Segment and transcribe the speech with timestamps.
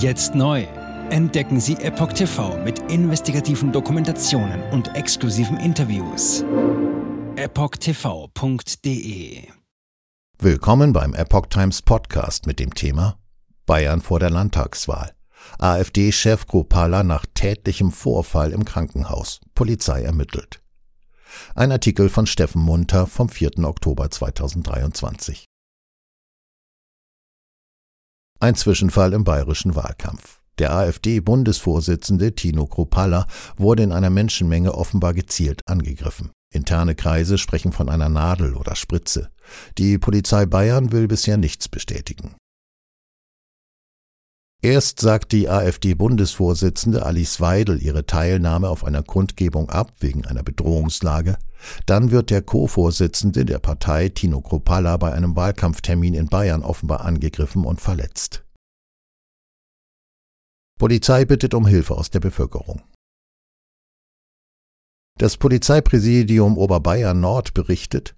[0.00, 0.66] Jetzt neu.
[1.10, 6.42] Entdecken Sie Epoch TV mit investigativen Dokumentationen und exklusiven Interviews.
[7.36, 8.62] EpochTV.de
[10.38, 13.18] Willkommen beim Epoch Times Podcast mit dem Thema
[13.66, 15.12] Bayern vor der Landtagswahl.
[15.58, 19.40] AfD-Chef Kopala nach tätlichem Vorfall im Krankenhaus.
[19.54, 20.62] Polizei ermittelt.
[21.54, 23.58] Ein Artikel von Steffen Munter vom 4.
[23.64, 25.49] Oktober 2023.
[28.42, 30.40] Ein Zwischenfall im bayerischen Wahlkampf.
[30.58, 33.26] Der AfD-Bundesvorsitzende Tino Kropalla
[33.58, 36.30] wurde in einer Menschenmenge offenbar gezielt angegriffen.
[36.50, 39.28] Interne Kreise sprechen von einer Nadel oder Spritze.
[39.76, 42.34] Die Polizei Bayern will bisher nichts bestätigen.
[44.62, 51.38] Erst sagt die AfD-Bundesvorsitzende Alice Weidel ihre Teilnahme auf einer Kundgebung ab wegen einer Bedrohungslage.
[51.86, 57.64] Dann wird der Co-Vorsitzende der Partei Tino Kropalla bei einem Wahlkampftermin in Bayern offenbar angegriffen
[57.64, 58.44] und verletzt.
[60.78, 62.82] Polizei bittet um Hilfe aus der Bevölkerung.
[65.18, 68.14] Das Polizeipräsidium Oberbayern Nord berichtet,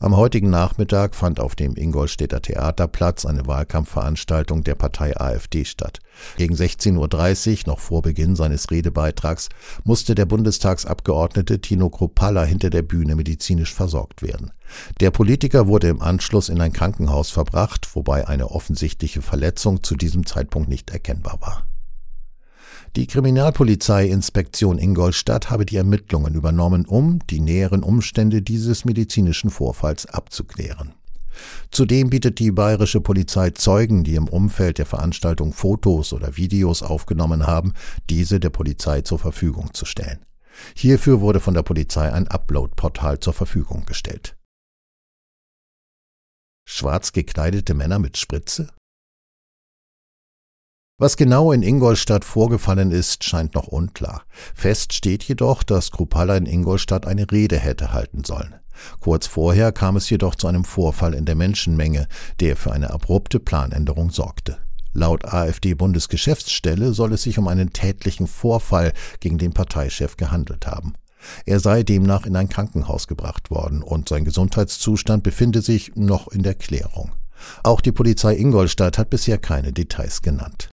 [0.00, 6.00] am heutigen Nachmittag fand auf dem Ingolstädter Theaterplatz eine Wahlkampfveranstaltung der Partei AfD statt.
[6.36, 9.48] Gegen 16.30 Uhr, noch vor Beginn seines Redebeitrags,
[9.84, 14.52] musste der Bundestagsabgeordnete Tino Kropalla hinter der Bühne medizinisch versorgt werden.
[15.00, 20.26] Der Politiker wurde im Anschluss in ein Krankenhaus verbracht, wobei eine offensichtliche Verletzung zu diesem
[20.26, 21.66] Zeitpunkt nicht erkennbar war.
[22.98, 30.94] Die Kriminalpolizeiinspektion Ingolstadt habe die Ermittlungen übernommen, um die näheren Umstände dieses medizinischen Vorfalls abzuklären.
[31.70, 37.46] Zudem bietet die bayerische Polizei Zeugen, die im Umfeld der Veranstaltung Fotos oder Videos aufgenommen
[37.46, 37.72] haben,
[38.10, 40.26] diese der Polizei zur Verfügung zu stellen.
[40.74, 44.36] Hierfür wurde von der Polizei ein Upload-Portal zur Verfügung gestellt.
[46.68, 48.70] Schwarz gekleidete Männer mit Spritze?
[51.00, 54.24] Was genau in Ingolstadt vorgefallen ist, scheint noch unklar.
[54.52, 58.56] Fest steht jedoch, dass Krupalla in Ingolstadt eine Rede hätte halten sollen.
[58.98, 62.08] Kurz vorher kam es jedoch zu einem Vorfall in der Menschenmenge,
[62.40, 64.58] der für eine abrupte Planänderung sorgte.
[64.92, 70.94] Laut AfD-Bundesgeschäftsstelle soll es sich um einen tätlichen Vorfall gegen den Parteichef gehandelt haben.
[71.46, 76.42] Er sei demnach in ein Krankenhaus gebracht worden und sein Gesundheitszustand befinde sich noch in
[76.42, 77.12] der Klärung.
[77.62, 80.70] Auch die Polizei Ingolstadt hat bisher keine Details genannt.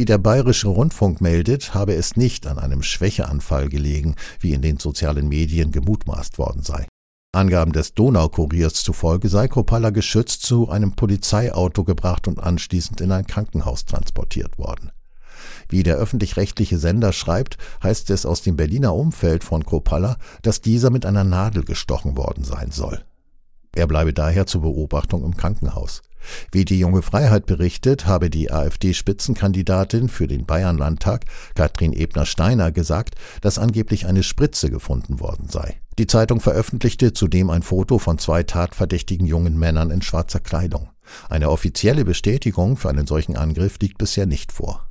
[0.00, 4.78] Wie der Bayerische Rundfunk meldet, habe es nicht an einem Schwächeanfall gelegen, wie in den
[4.78, 6.86] sozialen Medien gemutmaßt worden sei.
[7.32, 13.26] Angaben des Donaukuriers zufolge sei Kropalla geschützt zu einem Polizeiauto gebracht und anschließend in ein
[13.26, 14.90] Krankenhaus transportiert worden.
[15.68, 20.88] Wie der öffentlich-rechtliche Sender schreibt, heißt es aus dem Berliner Umfeld von Kropalla, dass dieser
[20.88, 23.04] mit einer Nadel gestochen worden sein soll.
[23.74, 26.00] Er bleibe daher zur Beobachtung im Krankenhaus.
[26.52, 33.58] Wie die junge Freiheit berichtet, habe die AfD-Spitzenkandidatin für den Bayernlandtag, Katrin Ebner-Steiner, gesagt, dass
[33.58, 35.80] angeblich eine Spritze gefunden worden sei.
[35.98, 40.88] Die Zeitung veröffentlichte zudem ein Foto von zwei tatverdächtigen jungen Männern in schwarzer Kleidung.
[41.28, 44.86] Eine offizielle Bestätigung für einen solchen Angriff liegt bisher nicht vor.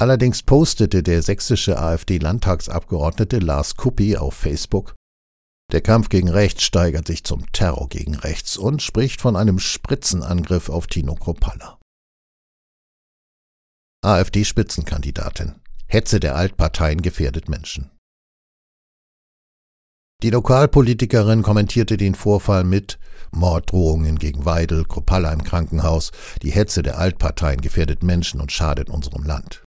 [0.00, 4.94] Allerdings postete der sächsische AfD-Landtagsabgeordnete Lars Kuppi auf Facebook,
[5.72, 10.68] der Kampf gegen rechts steigert sich zum Terror gegen rechts und spricht von einem Spritzenangriff
[10.68, 11.78] auf Tino Kropalla.
[14.02, 15.56] AfD-Spitzenkandidatin.
[15.86, 17.90] Hetze der Altparteien gefährdet Menschen.
[20.22, 22.98] Die Lokalpolitikerin kommentierte den Vorfall mit
[23.30, 26.12] Morddrohungen gegen Weidel, Kropalla im Krankenhaus,
[26.42, 29.62] die Hetze der Altparteien gefährdet Menschen und schadet unserem Land.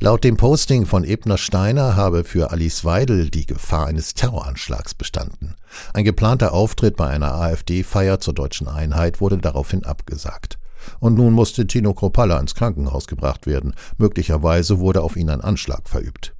[0.00, 5.56] Laut dem Posting von Ebner Steiner habe für Alice Weidel die Gefahr eines Terroranschlags bestanden.
[5.92, 10.60] Ein geplanter Auftritt bei einer AfD-Feier zur deutschen Einheit wurde daraufhin abgesagt.
[11.00, 13.74] Und nun musste Tino Kropalla ins Krankenhaus gebracht werden.
[13.96, 16.32] Möglicherweise wurde auf ihn ein Anschlag verübt.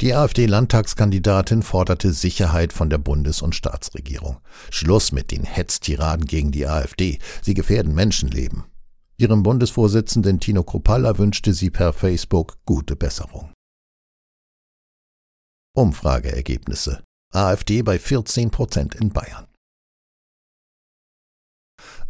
[0.00, 4.38] Die AfD-Landtagskandidatin forderte Sicherheit von der Bundes- und Staatsregierung.
[4.70, 7.18] Schluss mit den Hetztiraden gegen die AfD.
[7.42, 8.64] Sie gefährden Menschenleben.
[9.22, 13.52] Ihrem Bundesvorsitzenden Tino Kropalla wünschte sie per Facebook gute Besserung.
[15.76, 17.04] Umfrageergebnisse.
[17.32, 19.46] AfD bei 14 Prozent in Bayern.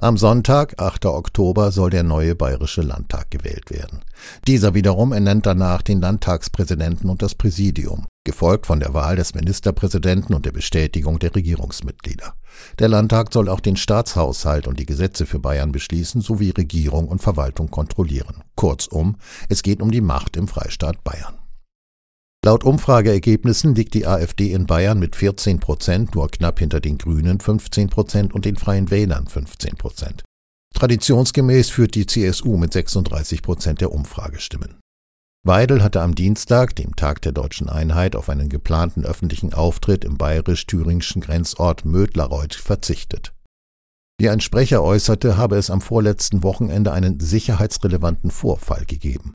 [0.02, 1.06] Am Sonntag, 8.
[1.06, 4.00] Oktober, soll der neue Bayerische Landtag gewählt werden.
[4.48, 10.34] Dieser wiederum ernennt danach den Landtagspräsidenten und das Präsidium, gefolgt von der Wahl des Ministerpräsidenten
[10.34, 12.34] und der Bestätigung der Regierungsmitglieder.
[12.80, 17.22] Der Landtag soll auch den Staatshaushalt und die Gesetze für Bayern beschließen sowie Regierung und
[17.22, 18.42] Verwaltung kontrollieren.
[18.56, 19.18] Kurzum,
[19.48, 21.41] es geht um die Macht im Freistaat Bayern.
[22.44, 27.38] Laut Umfrageergebnissen liegt die AfD in Bayern mit 14 Prozent nur knapp hinter den Grünen
[27.38, 30.24] 15 Prozent und den Freien Wählern 15 Prozent.
[30.74, 34.80] Traditionsgemäß führt die CSU mit 36 Prozent der Umfragestimmen.
[35.44, 40.16] Weidel hatte am Dienstag, dem Tag der deutschen Einheit, auf einen geplanten öffentlichen Auftritt im
[40.16, 43.32] bayerisch-thüringischen Grenzort Mödlareuth verzichtet.
[44.18, 49.32] Wie ein Sprecher äußerte, habe es am vorletzten Wochenende einen sicherheitsrelevanten Vorfall gegeben.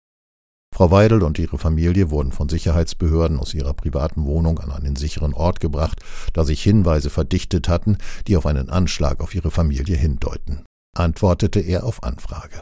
[0.78, 5.34] Frau Weidel und ihre Familie wurden von Sicherheitsbehörden aus ihrer privaten Wohnung an einen sicheren
[5.34, 6.04] Ort gebracht,
[6.34, 7.98] da sich Hinweise verdichtet hatten,
[8.28, 10.66] die auf einen Anschlag auf ihre Familie hindeuten,
[10.96, 12.62] antwortete er auf Anfrage.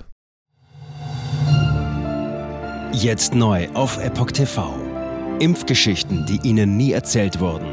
[2.94, 4.80] Jetzt neu auf Epoch TV.
[5.40, 7.68] Impfgeschichten, die Ihnen nie erzählt wurden.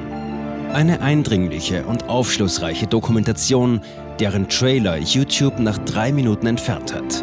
[0.73, 3.81] Eine eindringliche und aufschlussreiche Dokumentation,
[4.19, 7.23] deren Trailer YouTube nach drei Minuten entfernt hat.